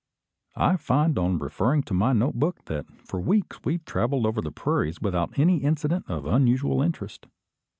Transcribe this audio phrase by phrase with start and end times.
[0.57, 4.51] I find on referring to my note book that for weeks we travelled over the
[4.51, 7.27] prairies without any incident of unusual interest.